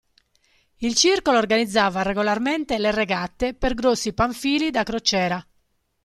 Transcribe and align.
Il 0.77 0.95
circolo 0.95 1.37
organizzava 1.37 2.01
regolarmente 2.01 2.79
le 2.79 2.89
regate 2.89 3.53
per 3.53 3.75
grossi 3.75 4.13
panfili 4.13 4.71
da 4.71 4.81
crociera. 4.81 5.47